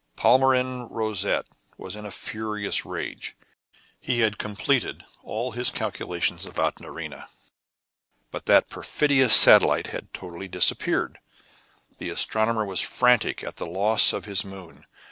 [0.15, 1.45] Palmyrin Rosette
[1.77, 3.35] was in a furious rage.
[3.99, 7.29] He had completed all his calculations about Nerina,
[8.31, 11.19] but that perfidious satellite had totally disappeared.
[11.99, 14.87] The astronomer was frantic at the loss of his moon.